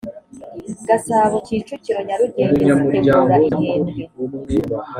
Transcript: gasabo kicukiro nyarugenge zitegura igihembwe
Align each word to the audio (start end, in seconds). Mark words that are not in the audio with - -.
gasabo 0.87 1.35
kicukiro 1.45 1.99
nyarugenge 2.07 2.63
zitegura 2.79 3.35
igihembwe 3.49 4.01